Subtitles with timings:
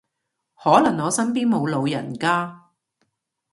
[0.55, 2.71] 可能我身邊冇老人家